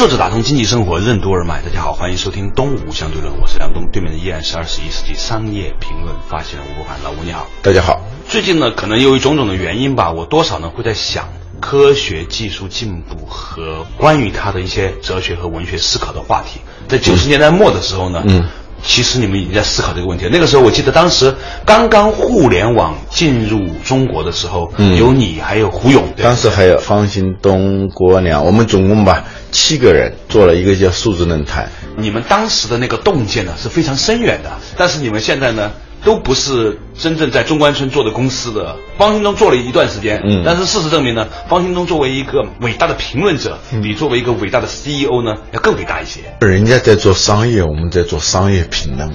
[0.00, 8.00] 作者打通经济生活任督二脉，大家好，欢迎收听东吴相对论，我是梁东，对面的依然是二十一世纪商业评论发现人吴伯凡，老吴你好，大家好。
[8.26, 11.28] 最近呢，可能由于种种的原因吧，我多少呢会在想
[11.60, 16.60] 科学技术进步和关于它的一些哲学和文学思考的话题。
[16.88, 18.48] 在九十年代末的时候呢，嗯。
[18.84, 20.28] 其实你们已经在思考这个问题。
[20.30, 21.34] 那个时候，我记得当时
[21.64, 31.70] 刚刚互联网进入中国的时候，嗯有你，还有胡勇，当时还有方兴东、郭亮，我们总共吧七个人做了一个叫数字论坛。
[31.96, 35.70] 你们当时的那个洞见呢是非常深远的，但是你们现在呢？
[36.02, 38.76] 都不是真正在中关村做的公司的。
[38.98, 46.20] 方兴东做了一段时间，嗯，但是事实证明呢，方兴东作为一个伟大的评论者，比作为一个伟大的 CEO 呢要更伟大一些。
[46.40, 49.10] 人家在做商业，我们在做商业评论，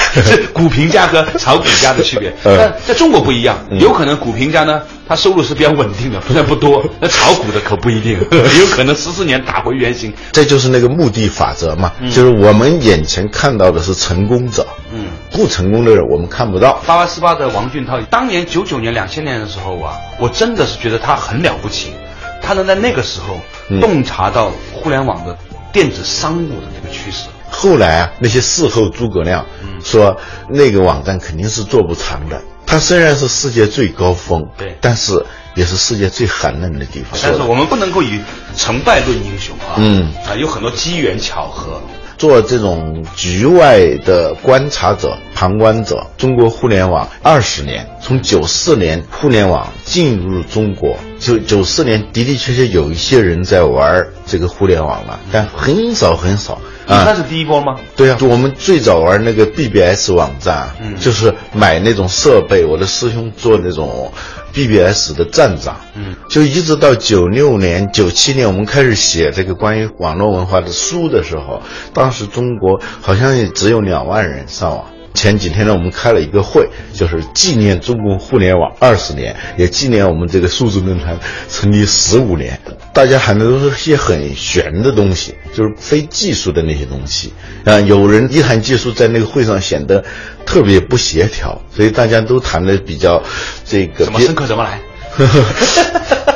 [0.54, 2.32] 股评家和 炒股家的区别。
[2.42, 4.80] 但在中国不一样，有可能股评家呢。
[5.08, 6.84] 他收入是比较稳定的，虽然不多。
[6.98, 8.18] 那炒股的可不一定，
[8.58, 10.12] 有可能十四年打回原形。
[10.32, 16.80] 这就是那个目的法则嘛，就是我们眼前看到的是成功者，嗯，不成功的人我们看不到。
[16.84, 21.92] 八八四八的王俊涛，当年九九年、两千年的时候啊，我真的是觉得他很了不起，
[22.40, 23.40] 他能在那个时候
[23.80, 25.36] 洞察到互联网的
[25.72, 27.26] 电子商务的这个趋势。
[27.50, 29.44] 后来啊，那些事后诸葛亮
[29.82, 30.16] 说
[30.48, 32.40] 那个网站肯定是做不长的。
[32.64, 37.18] 它虽然是世界最高峰，对，但是也是世界最寒冷的地方。
[37.20, 38.20] 但是我们不能够以
[38.56, 41.82] 成败论英雄啊，嗯啊，有很多机缘巧合。
[42.18, 56.58] 做这种局外的观察者、旁观者，中国互联网二十年，从九四年互联网进入中国，九九四年的的确确有一些人在玩这个互联网了，但很少很少。
[56.88, 57.74] 那是第一波吗？
[57.96, 62.64] 对啊，我们最早玩那个 BBS 网站，嗯，就是买那种设备。
[62.64, 64.12] 我的师兄做那种
[64.56, 71.60] BBS 的站长，嗯，就一直到九六年、九七年，我们开始写这个关于网络文化的书的时候，
[71.92, 74.95] 当时中国好像也只有两万人上网。
[75.16, 81.18] 前几天呢，我们开了一个会，就是纪念中国互联网二十年，也纪念我们这个数字论坛
[81.48, 82.60] 成立十五年。
[82.92, 87.32] 大家喊的都是些很玄的东西，就是非技术的那些东西
[87.64, 87.80] 啊。
[87.80, 90.04] 有人一谈技术，在那个会上显得
[90.44, 93.22] 特别不协调，所以大家都谈的比较
[93.64, 94.04] 这个。
[94.04, 94.80] 怎么深刻怎么来。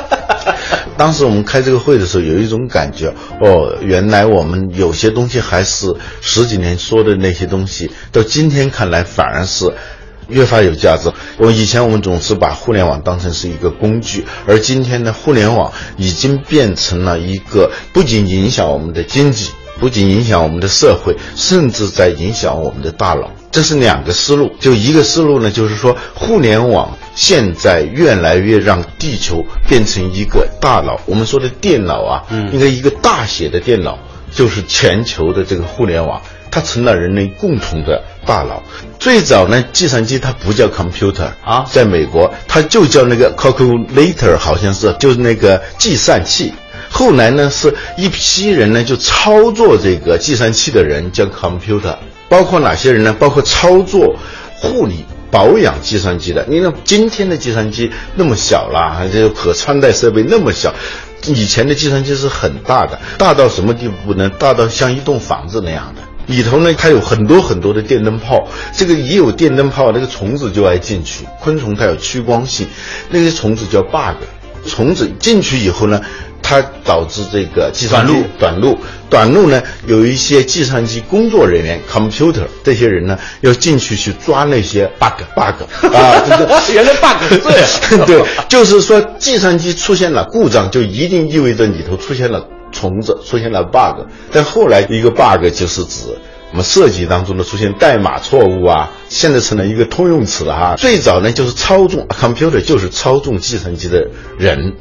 [0.97, 9.73] 当时我们开这个会的时候，有一种感觉，哦，原来我们有些东西还是十几年说的那些东西，到今天看来反而是
[10.27, 11.11] 越发有价值。
[11.37, 19.49] 我以前我们总是把互联网当成是一个工具，而今天的，互联网已经变成了一个不仅影响我们的经济，
[19.81, 23.31] 不仅影响我们的社会，甚至在影响我们的大脑。
[23.51, 31.01] 这是两个思路，就一个思路呢，就是说互联网现在越来越让地球变成一个大脑。
[31.07, 33.97] 我们说的电脑啊，嗯，应该一个大写的电脑，
[34.31, 36.21] 就是全球的这个互联网，
[36.51, 38.61] 它成了人类共同的大脑。
[38.99, 46.53] 最早呢，计算机它不叫 computer 啊，在美国它就叫那个 calculator，好像是就是那个计算器。
[46.91, 51.95] 后来呢，是一批人呢就操作这个计算器的人叫 computer。
[52.29, 53.13] 包括哪些人呢？
[53.19, 54.15] 包括操作、
[54.55, 56.45] 护理、保养计算机的。
[56.47, 60.73] 你看今天的计算机那么小了，这个可穿戴设备那么小，
[61.27, 64.29] 以前的计算机是很大的，大到什么地步呢？
[64.29, 66.01] 大到像一栋房子那样的。
[66.27, 68.47] 里头呢，它有很多很多的电灯泡。
[68.73, 71.25] 这个一有电灯泡，那个虫子就爱进去。
[71.41, 72.65] 昆虫它有趋光性，
[73.09, 74.23] 那些虫子叫 bug。
[74.67, 76.01] 虫子进去以后呢？
[76.43, 78.77] 它导致这个计算机短路，
[79.09, 85.63] 短路呢，有一些计算机工作人员 computer 这些人呢，要进去去抓那些 bug bug
[85.95, 86.23] 啊，
[86.73, 87.51] 原来 bug 是这
[87.95, 94.07] 样， 对，就是说计算机出现了故障，就一定意味着里头出现了虫子，出现了 bug。
[94.31, 96.07] 但后来一个 bug 就是指
[96.51, 100.75] 我们设计当中的出现代码错误啊，现在成了一个通用词了哈。
[100.77, 104.05] 最早呢，就是操纵 computer 就是操纵计算机的
[104.37, 104.73] 人。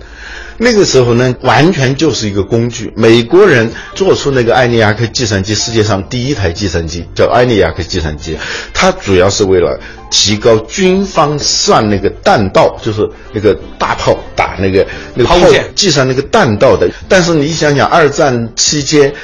[0.58, 2.92] 那个时候呢，完全就是一个工具。
[2.96, 8.36] 美国人做出那个埃尼亚克计算机，世界上第一台计算机叫埃尼亚克计算机，
[8.74, 9.80] 它主要是为了
[10.10, 14.84] 提高军方算那个弹道，就是那个大炮打那个
[15.14, 15.38] 那个炮，
[15.74, 16.90] 计算那个弹道的。
[17.08, 19.14] 但是你想想，二战期间。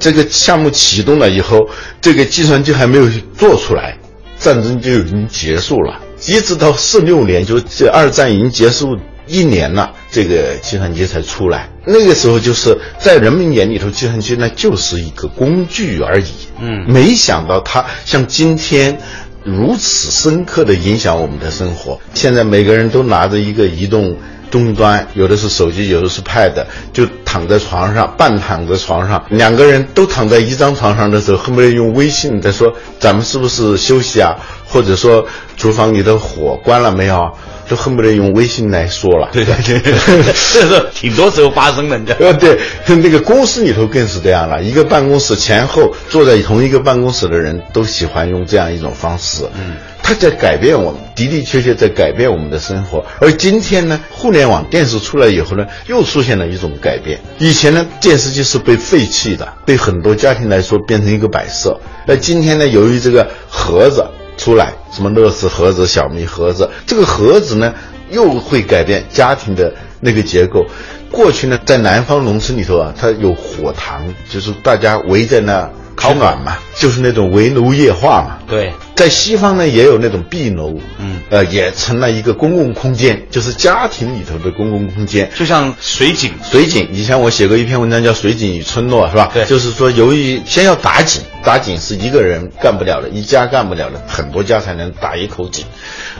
[0.00, 1.68] 这个项目启动了以后，
[2.00, 3.06] 这个计算机还没有
[3.36, 3.98] 做出来，
[4.38, 6.00] 战争就已经结束了。
[6.26, 11.68] 一直到四六年，就这二战已经结束一年了，这个计算机才出来。
[11.86, 16.32] 那个时候就是在人们眼里头，计算机呢就是一个工具而已。
[16.60, 18.98] 嗯，没想到它像今天
[19.44, 22.00] 如此深刻的影响我们的生活。
[22.14, 24.16] 现在每个人都拿着一个移动。
[24.50, 34.34] 终端有的是手机，有的是 Pad，就躺在床上，半躺在床上，两个人都躺在一张床上的时候，恨不得用微信在说：“咱们是不是休息啊？”
[34.66, 35.24] 或者说
[35.56, 37.30] ：“厨房里的火关了没有？”
[37.68, 39.28] 都恨不得用微信来说了。
[39.32, 39.80] 对对对，
[40.52, 41.96] 这是挺多时候发生的。
[42.18, 42.58] 呃，对，
[42.96, 44.60] 那个公司里头更是这样了。
[44.60, 49.44] 一个办公室前后坐在同一个办公室的人都喜欢用这样一种方式。
[49.54, 49.76] 嗯。
[50.02, 53.04] 它在改变我们，的的确确在改变我们的生活。
[53.20, 57.19] 而今天呢，互联网电视出来以后呢，又出现了一种改变。
[57.38, 61.78] 以前呢，电视机是被废弃的，对很多家庭来说变成一个摆设。
[62.06, 64.04] 那今天呢，由于这个盒子
[64.36, 67.74] 出来，什么乐视盒子、小米盒子，这个盒子呢，
[68.10, 70.64] 又会改变家庭的那个结构。
[71.10, 75.70] 过去呢，在南方农村里头啊，它有火塘，就是大家围在那。
[75.96, 78.38] 烤暖嘛，就是那种围炉夜话嘛。
[78.48, 86.30] 对，在西方呢也有那种壁楼，嗯，呃，也成了一个公共空间，就是家庭里头的公共空间，就像水井。
[86.44, 89.30] 水井，以前我写过一篇文章叫《水井与村落》，是吧？
[89.32, 95.64] 对，就是说，由于先要打井，打井是一个人干不了的，一家干不了的，很多家才能打一口井，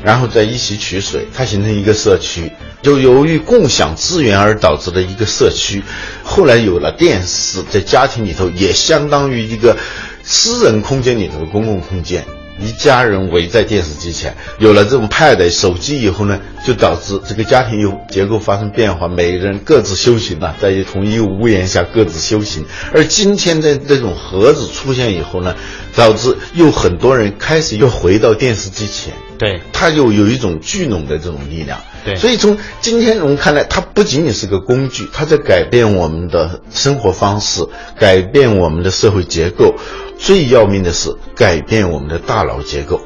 [0.02, 2.50] 然后再一起取水，它形成一个社区。
[2.80, 5.82] 就由于共享资源而导致的一个社区，
[6.24, 9.76] 后来有了电视，在家庭里头也相当于一个
[10.22, 12.24] 私人空间里头的公共空间。
[12.60, 22.64] 一家人围在电视机前，有了这种 Pad 手机以后呢，就导致这个家庭有结构发生变化，每个人各自修行了，在同一屋檐下各自修行。
[22.92, 25.56] 而今天的这种盒子出现以后呢，
[25.96, 29.14] 导致又很多人开始又回到电视机前。
[29.38, 31.80] 对，它又有一种聚拢的这种力量。
[32.04, 37.66] 对，所以从今天我们看来，它不仅仅是个工具，它在改变我们的生活方式，
[37.98, 39.76] 改变我们的社会结构。
[40.20, 43.00] 最要命的是改变我们的大脑结构。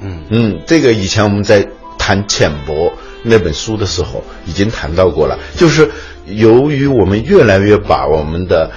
[0.00, 1.68] 嗯嗯，这个以前我们在
[1.98, 2.72] 谈《浅薄》
[3.22, 5.90] 那本书的时候已经谈到过了，就是
[6.26, 8.70] 由于我们越来越把我们的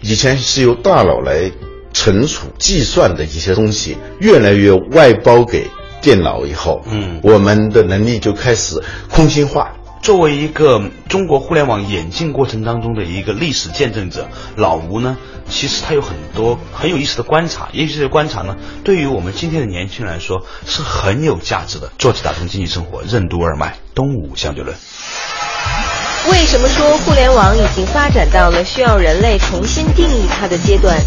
[0.00, 1.50] 以前是由大脑来
[1.92, 5.68] 存储计算的一些东西，越来越外包给
[6.00, 9.74] 电脑以后，嗯，我们的能力就开始空心化。
[10.02, 15.16] 作为一个中国互联网演进过程当中的一个历史见证者，老吴呢，
[15.48, 21.92] 其实他有很多很有意思的观察，也许这些观察呢，对于我们今天的年轻人来说是很有价值的。
[21.98, 24.76] 做起打通经济生活，任督二脉，东吴相对论。
[26.32, 30.98] 为什么说互联网已经发展到了需要人类重新定义它的阶段？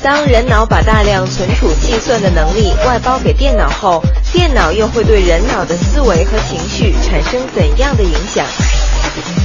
[0.00, 4.02] 当人脑把大量存储计算的能力外包给电脑后，
[4.32, 8.46] 电脑又会对人脑的思维和情绪产生怎样的影响？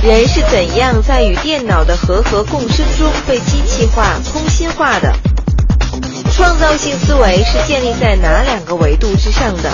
[0.03, 5.11] 人是怎样在与电脑的和合共生中被机器化、空心化的？
[6.31, 9.71] 创造性思维是建立在哪两个维度之上的？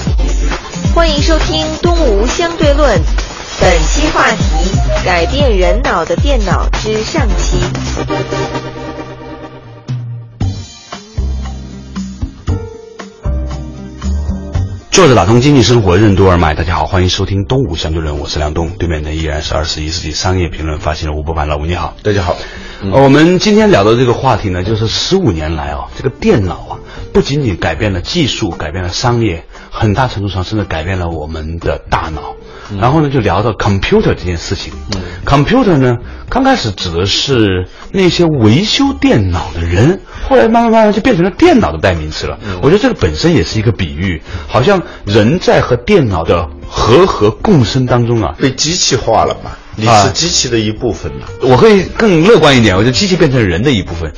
[0.95, 2.97] 欢迎收听《东吴相对论》，
[3.59, 4.71] 本期话题：
[5.05, 7.59] 改变人脑的电脑之上期。
[14.91, 22.35] 坐着打通经济生活任督二脉，大家好，欢迎收听东吴相对论，我是梁东，对面的依然是二十一世纪商业评论发行人吴伯凡，老吴你好，大家好。
[22.91, 26.79] 我们今天聊的这个话题呢，就是十五年来啊，这个电脑啊，
[27.13, 32.35] 不仅仅改变了技术，改变了商业，很大程度上甚至改变了我们的大脑。
[32.79, 34.71] 然后呢，就聊到 computer 这件事情。
[35.25, 35.97] computer 呢，
[36.29, 42.37] 刚开始指的是那些维修电脑的人，后来慢慢慢慢就变成了电脑的代名词了。
[42.61, 49.51] 我觉得这个本身也是一个比喻，好像人在和电脑的和和共生当中啊，被机器化了嘛。
[49.75, 51.27] 你是机器的一部分了。
[51.41, 54.13] 我会更乐观一点，我觉得机器变成人的一部分。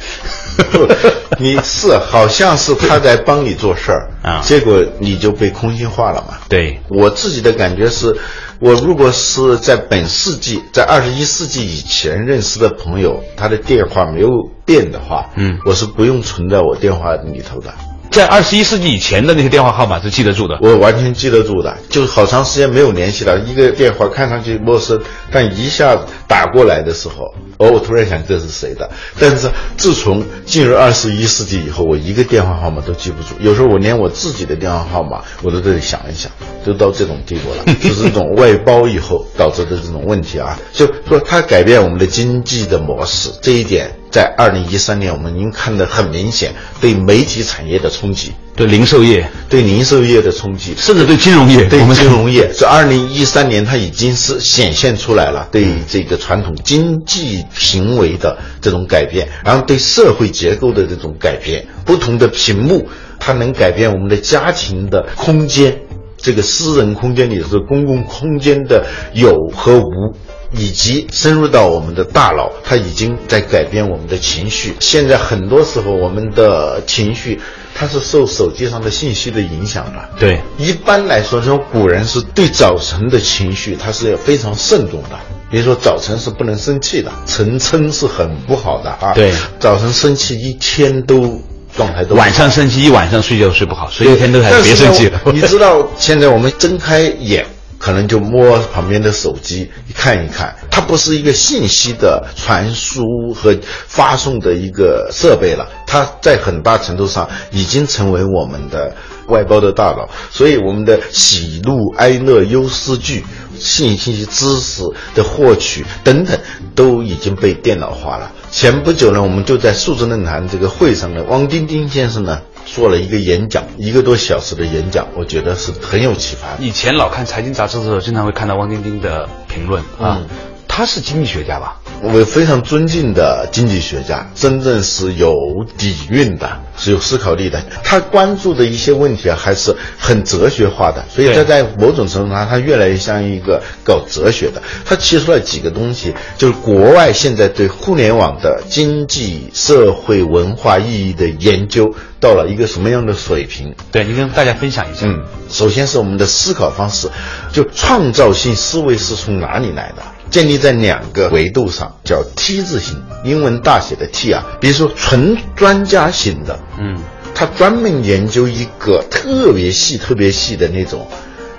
[1.40, 6.38] 你是好像是他在帮你做事儿啊，结果你就被空心化了嘛。
[6.50, 8.16] 对我自己的感觉是，
[8.60, 14.30] 我如果是在本世纪，在二十一世纪以前认识的朋友，他的电话没有
[14.66, 17.74] 变的话，嗯，我是不用存在我电话里头的。
[18.12, 25.02] 在二十一世纪以前的那些电话号码是记得住的，我完全记得住的，就是好长时间没有联系了，一个电话看上去陌生，
[25.32, 28.90] 但一下子打过来的时候，哦，我突然想这是谁的。
[29.18, 36.30] 但是自从进入二十一世纪以后，我一个电话号码都记不住，有时候我连我自己的电话号码我都得想一想，
[36.66, 65.80] 就到这种地步了， 就是这种外包以后导致的这种问题啊，就说它改变我们的经济的模式，这一点在二零一三年，我们已经看得很明显，对媒体产业的冲击，对零售业，对零售业的冲击，甚至对金融业，对金融业，在二零一三年，它已经是显现出来了对这个传统经济行为的这种改变，然后对社会结构的这种改变，不同的屏幕，它能改变我们的家庭的空间，
[66.18, 70.14] 这个私人空间里头公共空间的有和无。
[70.54, 74.76] 以及深入到我们的大脑，它已经在改变我们的情绪。
[74.80, 77.40] 现在很多时候，我们的情绪
[77.74, 80.10] 它是受手机上的信息的影响的。
[80.20, 85.18] 对，一般来说，这种古人是对早晨的情绪，它是要非常慎重的。
[85.50, 89.14] 比如说，早晨是不能生气的，晨嗔是很不好的啊。
[89.14, 91.42] 对，早晨生气一天都
[91.76, 92.16] 状态都。
[92.16, 95.22] 晚上生气一晚上睡觉睡不好，所以一天都还别生气了。
[95.34, 97.46] 你知道，现在我们睁开眼。
[97.82, 103.58] 可能就摸旁边的手机看一看，它不是一个信息的传输和
[103.88, 108.96] 发送的一个设备了，它在很大程度上已经成为我们的
[109.30, 113.26] 外包的大脑，所以我们的喜怒哀乐忧思惧、
[113.58, 114.84] 信息知识
[115.16, 116.38] 的获取等等，
[116.76, 118.32] 都已经被电脑化了。
[118.52, 122.42] 前不久呢，我们就在数字论坛这个会上呢，汪丁丁先生呢。
[122.74, 126.56] 做了一个演讲，一个多小时的演讲，我觉得是很有启发。
[126.58, 130.22] 以前老看财经杂志的时候，经常会看到汪丁丁的评论啊。
[130.70, 131.81] 他是经济学家吧？
[132.04, 135.32] 我非常尊敬的经济学家，真正是有
[135.78, 137.62] 底蕴的，是有思考力的。
[137.84, 144.62] 他关注的一些问题啊，还是很哲学化的，所以他在某种程度上，他越来越像一个搞哲学的。
[144.84, 153.76] 他提出了几个东西，就是国外现在对互联网的经济社会文化意义的研究到了一个什么样的水平？
[153.92, 155.06] 对，你跟大家分享一下。
[155.06, 157.10] 嗯，首先是我们的思考方式，
[157.54, 160.02] 就创造性思维是从哪里来的？
[160.32, 164.44] 建立在两个维度上，叫 T 字形，英文大写的 T 啊。
[164.60, 166.98] 比如说纯专家型的，嗯，
[167.36, 171.08] 他专门研究一个特别细、特别细的那种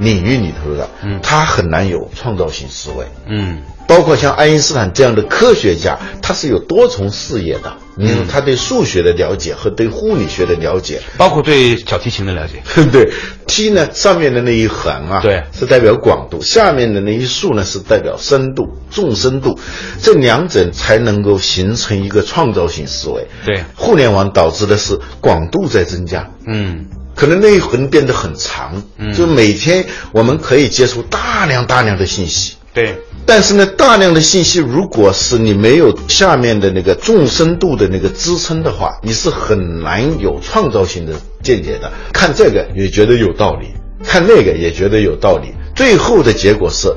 [0.03, 3.63] 领域里头的，嗯，他很难有创造性思维，嗯。
[3.89, 7.75] 包括像爱因斯坦这样的科学家，他是有多重视野的。
[7.97, 12.63] 你说他对数学的了解和对物理学的了解，包括对小提琴的了解。
[12.91, 13.13] 对
[13.47, 19.59] ，T 呢上面的那一横啊，对，是代表广度；下面的那一竖呢是代表深度、纵深度。
[20.01, 23.27] 这两者才能够形成一个创造性思维。
[23.45, 26.31] 对，互联网导致的是广度在增加。
[26.47, 28.83] 嗯，可能那一横变得很长。
[28.99, 32.55] 嗯，就每天我们可以接触大量大量的信息。
[32.75, 32.97] 对。
[33.25, 41.93] 但是呢，大量的信息，如果是你没有下面的那个纵深度的那个支撑的话，你是很难有创造性的见解的。
[42.13, 43.69] 看这个也觉得有道理，
[44.05, 46.93] 看那个也觉得有道理，最后的结果是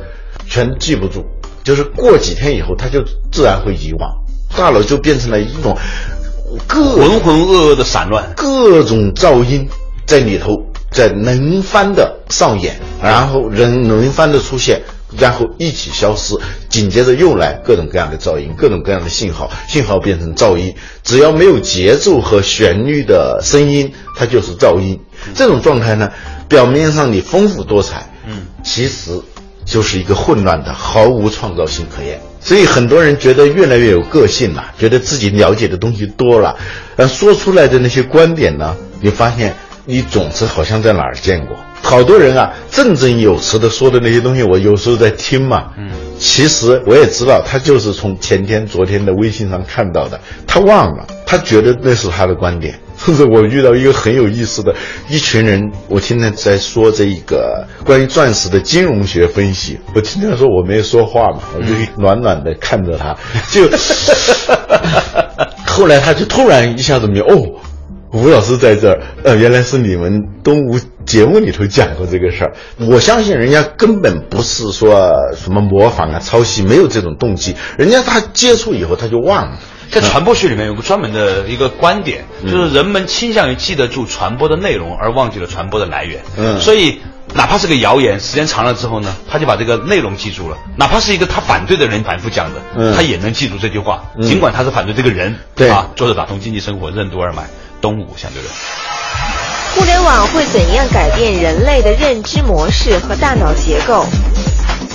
[0.50, 1.24] 全记不住，
[1.64, 4.10] 就是过几天以后，他就自然会遗忘，
[4.58, 5.78] 大脑就变成了一种
[6.66, 9.70] 各浑浑噩噩的散乱，各种噪音
[10.06, 10.52] 在里头
[10.92, 14.82] 在轮番的上演，然后人轮番的出现。
[15.18, 16.36] 然后一起消失，
[16.68, 20.76] 紧接着又来各种各样的噪音，各种各样的信号，信号变成噪音。
[21.04, 25.00] 只要没有节奏和旋律的声音，它就是噪音。
[25.34, 26.12] 这种状态呢，
[26.50, 29.22] 表面上你丰富多彩，嗯，其实
[29.64, 32.20] 就是一个混乱的，毫无创造性可言。
[32.42, 36.58] 所以很多人觉得越来越有个性了，觉得自己了解的东西多了，
[36.98, 39.56] 呃，说出来的那些观点呢，你发现
[39.86, 41.56] 你总是好像在哪儿见过。
[41.82, 45.72] 好多人啊，振振有词的说的那些东西，我有时候在听嘛。
[45.78, 52.80] 嗯，其实我也知道，他就是从前天、昨天的微信上看到的，他忘了，他觉得那是他的观点。
[52.98, 54.74] 甚 至我遇到一个很有意思的
[55.10, 61.68] 一群人，我天天在说这一个关于钻石的金融学分析，我听他说我没说话嘛，我就
[62.02, 63.16] 暖暖的看着他，
[63.52, 63.70] 就，
[65.68, 67.36] 后来他就突然一下子明哦。
[68.16, 72.54] 吴老师在这儿，呃，原来是你们东吴节目里头讲过这个事儿。
[72.90, 77.58] 我相信人家根本不是说什么模仿啊、抄袭，没有这种动机。
[77.78, 79.60] 人家他接触以后他就忘了。
[79.92, 86.22] 在传播学里面有个专门的一个观点，就是人们倾向于记得住传播的内容，而忘记了传播的来源。
[86.38, 87.00] 嗯，所以
[87.34, 90.58] 哪怕是个谣言，时间长了之后呢，他就把这个内容记住了。
[90.78, 95.36] 哪怕是一个他反对的人反复讲的，他也能记住这句话，尽管他是反对这个人。
[95.54, 97.44] 对啊，作者打通经济生活，任督二脉。
[97.86, 98.52] 东吴相对论。
[99.76, 104.04] 互联网会怎样改变人类的认知模式和大脑结构？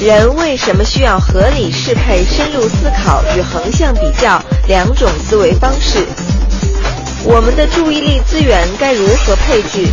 [0.00, 6.04] 人为什么需要合理适配、深入思考与横向比较两种思维方式？
[7.22, 9.86] 我们的注意力资源该如何配置？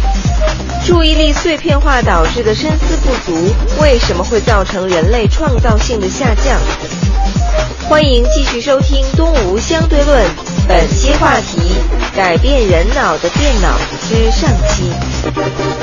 [0.83, 6.59] 注意力碎片化导致的深思不足为什么会造成人类创造性的下降？
[7.87, 10.25] 欢迎继续收听《东吴相对论》。
[10.67, 11.75] 本期话题：
[12.13, 15.76] 改变人脑的电脑之上期。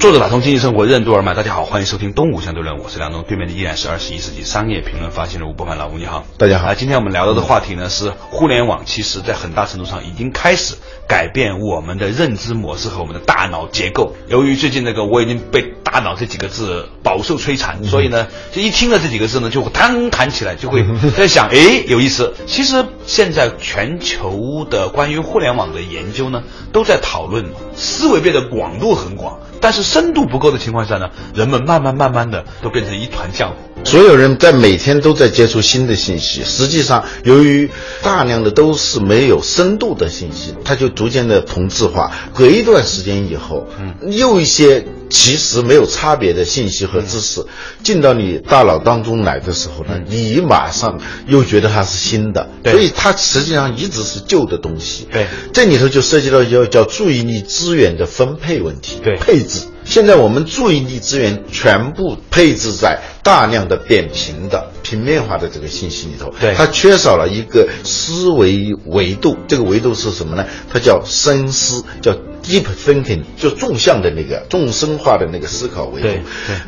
[0.00, 6.68] 作者打通经济生活任督二脉，大家好，欢迎收听《东吴相对论》，我是梁东，对面的依然是二十一世纪商业评论发行人吴伯凡，老吴你好，大家好。
[6.68, 10.76] 啊，今天我们聊到的话题呢是互联网，其实在很大程度上已经开始
[11.06, 14.14] 改变我们的认知模式和我们的大脑结构。
[14.26, 20.82] 由于最近那个我已经被“大脑”这几个字饱受摧残，所以呢，就一听了这几个字呢，就会弹弹起来，就会
[21.14, 22.32] 在想，哎，有意思。
[22.46, 26.42] 其实现在全球的关于互联网的研究呢，
[26.72, 27.44] 都在讨论
[27.76, 29.40] 思维变得广度很广。
[29.62, 33.54] 但是深度不够的情况下呢，人们慢慢慢慢的都变成一团浆糊。
[33.84, 37.68] 所有人在每天都在接触新的信息，实际上由于
[38.00, 42.12] 大量的都是没有深度的信息，它就逐渐的同质化。
[42.32, 47.44] 隔一段时间以后，嗯，又一些其实没有差别的信息和知识
[47.82, 55.08] 进到你大脑当中来的时候呢，你马上又觉得它是新的，所以它实际上一直是旧的东西。
[55.10, 59.00] 对，这里头就涉及到叫叫注意力资源的分配问题。
[59.02, 59.66] 对，配置。
[59.84, 69.36] 现在我们注意力资源全部配置在大量的扁平的平面化的这个信息里头，对，它缺少了一个思维维度。
[69.48, 70.46] 这个维度是什么呢？
[70.72, 72.14] 它叫深思，叫
[72.50, 76.08] deep thinking，就纵向的那个纵深化的那个思考维度。
[76.08, 76.22] 对，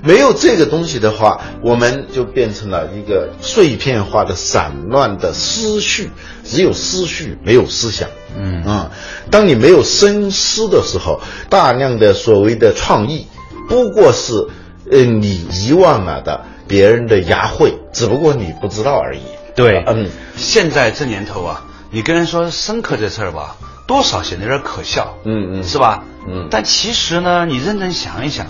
[0.04, 6.10] 没有这个东西的话，我们就变成了一个碎片化的散乱的思绪，
[6.44, 8.08] 只有思绪，没有思想。
[8.38, 8.90] 嗯啊，
[9.30, 11.20] 当你没有深思的时候，
[11.50, 13.26] 大量的所谓的创意，
[13.68, 14.32] 不过是，
[14.90, 19.20] 呃，你遗忘了的别人的牙慧，只不过你不知道而已。
[19.54, 23.56] 对，嗯，现在这年头啊，你跟人说深刻这事儿吧，
[23.92, 25.18] 多少显得有点可笑。
[25.24, 26.04] 嗯嗯，是吧？
[26.26, 26.48] 嗯。
[26.50, 28.46] 但其实呢，你认真想一想，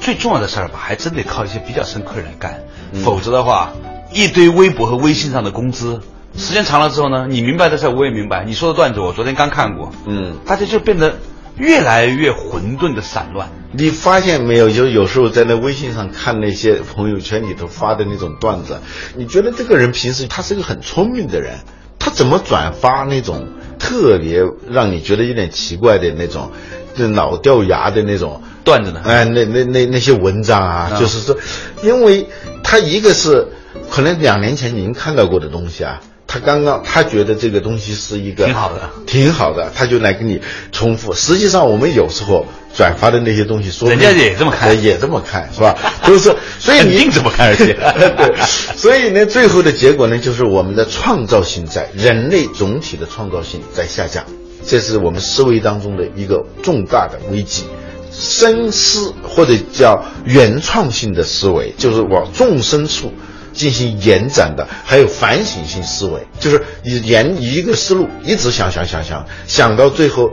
[0.00, 2.62] 最重要的事儿吧，还真得靠一些比较深刻的人干，
[3.02, 3.72] 否则的话，
[4.12, 6.02] 一堆微博和微信上的工资。
[6.36, 8.44] 时间长了之后呢，你明白的事我也明白。
[8.44, 11.16] 你说的段子我昨天刚看过，嗯，大家就变得
[11.56, 13.48] 越来越混沌的散乱。
[13.72, 14.68] 你发现没有？
[14.68, 18.82] 就有时候在那微信上看那些朋友圈里头发的那种段子，
[19.16, 21.60] 你觉得这个人平时他是个很聪明的人，
[21.98, 23.48] 他怎么转发那种
[23.82, 26.52] 特别让你觉得有点奇怪的那种，
[26.94, 29.02] 就老掉牙的那种段子呢？
[29.04, 31.36] 哎，那那那那些文章啊，就是说，
[31.82, 32.28] 因为
[32.62, 33.48] 他一个是
[33.90, 36.00] 可能两年前已经看到过的东西啊。
[36.32, 40.40] 他刚刚他觉得这个东西是一个挺好的，挺好的，他就来跟你
[40.72, 41.12] 重复。
[41.12, 45.76] 实际上，我们有时候转发的那些东西，说人家也这么看，也这么看，是吧？
[46.06, 47.74] 就是，所以你定这么看，而且
[48.16, 48.34] 对，
[48.78, 54.24] 所以呢，最后的结果呢，就是我们的创造性在人类总体的创造性在下降，
[54.66, 57.64] 这是我们思维当中的一个重大的危机。
[58.10, 63.12] 深思或者叫原创性的思维，就是往纵深处。
[63.52, 70.30] 进行延展的，还有反省性思维，就是你沿一个思路一直想想想想，想到最后，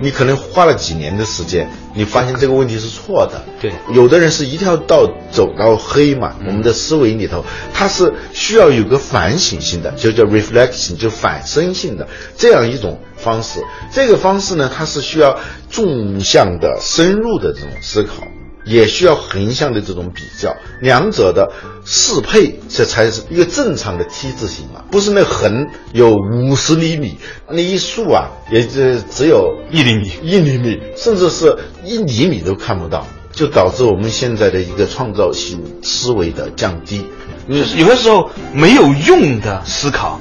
[0.00, 3.42] 你可能花了几年的时间，你发现这个问题是错的。
[3.60, 6.34] 对，有的人是一条道走到黑嘛。
[6.46, 13.60] 我们的思维里头，它是需要有个反省性的，就叫 reflection，就反身性的这样一种方式。
[13.92, 15.38] 这个方式呢，它是需要
[15.70, 18.26] 纵向的、深入的这种思考。
[18.64, 21.52] 也需要横向的这种比较，两者的
[21.84, 37.04] 适配，这才是一个正常的 T 字形嘛，不是那横有五十厘米，那一竖啊，也就只有一厘米，一厘米，甚至是一厘米都看不到，就导致我们现在的一个创造性思维的降低。
[37.48, 40.20] 就是有的时候没有用的思考。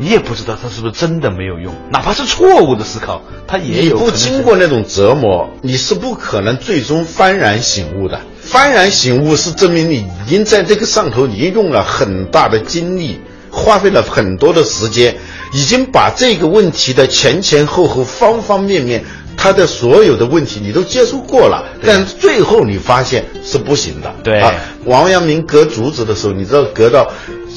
[0.00, 3.98] 你也不知道他是不是真的没有用，哪怕是错误的思考，他也有。
[3.98, 8.20] 不经过那种折磨，你是不可能最终幡然醒悟的。
[8.48, 15.16] 幡然醒悟是证明你已经在这个上头，你用了很大的精力，花费了很多的时间，
[15.52, 19.04] 已经把这个问题的前前后后、方方面面，
[19.38, 24.14] 他的所有的问题你都接触过了，但最后你发现是不行的。
[24.22, 24.52] 对啊，
[24.84, 27.10] 王阳明割竹子的时候，你知道割到。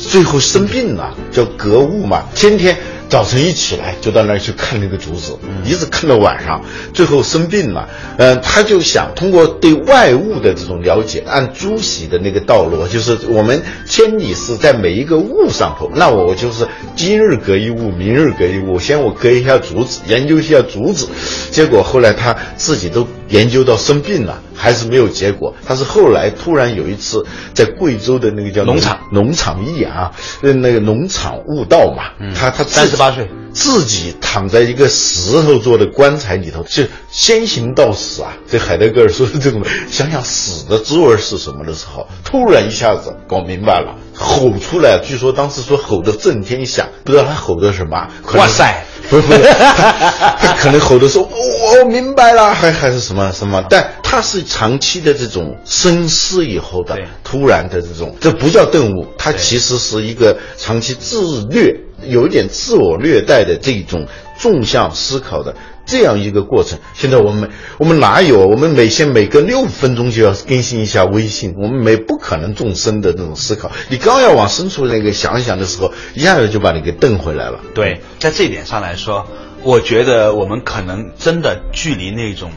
[0.09, 2.75] 最后生病了，叫格物嘛，天天
[3.11, 7.89] 早晨一起来就到那儿去看那个竹子，一直看到晚上，最后生病了。
[8.15, 21.09] 嗯，他就想通过对外物的这种了解，按朱熹的那个道路，就是我们千里是在每一个物上头，那我就是今日隔一物，明日隔一物，先我隔一下竹子，研究一下竹子，
[21.51, 24.39] 结果后来他自己都研究到生病了。
[24.61, 25.55] 还是没有结果。
[25.65, 30.11] 他是后来突然有一次在贵州的那个叫农场农场义啊，
[30.43, 32.03] 那个农场悟道嘛。
[32.35, 38.33] 他他三十八岁，自己躺在一个石头做的棺材里头，就先行到死啊！
[38.49, 44.99] 这海德格尔说的这种，想想死的滋味是什么的时候，突然一下子搞明白了，吼出来。
[45.03, 48.07] 据说当时说吼得震天响，不知道他吼的什么。
[48.35, 48.85] 哇塞！
[49.09, 53.65] 不是不是，他可能吼的说我明白了，还还是什么什么？
[53.69, 61.75] 但他是长期的这种深思以后的突然的这种，这不叫顿悟，他其实是一个长期自虐。
[62.07, 66.79] 有一点自我虐待的这种纵向思考的这样一个过程。
[66.93, 68.47] 现在我们我们哪有？
[68.47, 73.71] 我们每天每隔六分钟就要更新一下微信，我们没不可能纵深的这种思考。
[73.89, 77.59] 你刚要往深处那个想一想的时候，一下子就把你给瞪回来了。
[77.73, 79.27] 对，在这一点上来说，
[79.63, 82.51] 我觉得我们可能真的距离那种。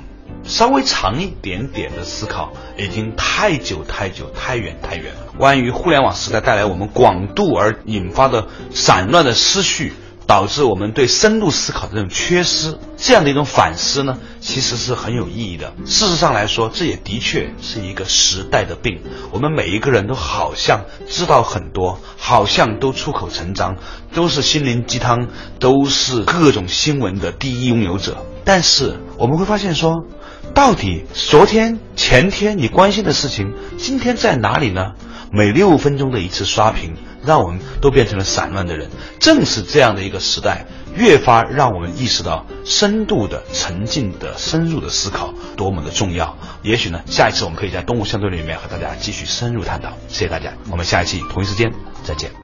[0.45, 5.33] 稍微长一点点的思考，已经太久太久太远太远了。
[5.39, 9.95] 关于互联网时代带来我们广度而引发的散乱的思绪，
[10.27, 15.73] 导致我们对深度思考的这种缺失，这样的一种反思呢，其实是很有意义的。
[15.87, 19.01] 事实上来说，这也的确是一个时代的病。
[19.33, 23.77] 我们每一个人都好像知道很多，好像都出口成章，
[24.13, 25.29] 都是心灵鸡汤，
[25.59, 28.19] 都是各种新闻的第一拥有者。
[28.45, 30.05] 但是我们会发现说。
[30.53, 34.93] 到底昨天、前天你关心的事情，今天在哪里呢？
[35.33, 38.89] 每六分钟的一次刷屏，让我们都变成了散乱的人。
[39.19, 46.39] 正是这样的一个时代，越发让我们意识到深度的、沉静的、深入的思考多么的重要。
[46.63, 49.89] 也许呢，下一次我们可以在动物相对论里面和大家继续深入探讨。
[50.07, 51.73] 谢谢大家，我们下一期同一时间
[52.05, 52.31] 再见。